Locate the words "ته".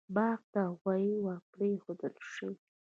0.53-0.61